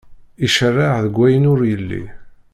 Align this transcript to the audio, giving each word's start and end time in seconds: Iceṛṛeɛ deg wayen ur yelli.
Iceṛṛeɛ 0.45 0.95
deg 1.05 1.15
wayen 1.19 1.49
ur 1.51 1.59
yelli. 1.69 2.03